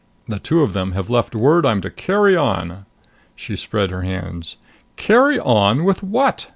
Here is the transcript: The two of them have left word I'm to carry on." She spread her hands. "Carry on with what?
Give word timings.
The 0.27 0.39
two 0.39 0.63
of 0.63 0.73
them 0.73 0.93
have 0.93 1.11
left 1.11 1.35
word 1.35 1.63
I'm 1.63 1.79
to 1.81 1.91
carry 1.91 2.35
on." 2.35 2.87
She 3.35 3.55
spread 3.55 3.91
her 3.91 4.01
hands. 4.01 4.55
"Carry 4.97 5.39
on 5.39 5.83
with 5.83 6.01
what? 6.01 6.49